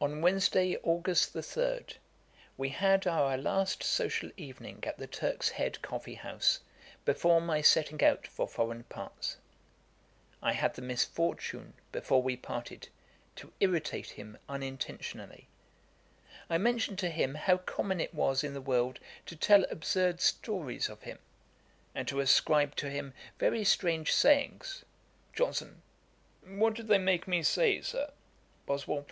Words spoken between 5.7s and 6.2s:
coffee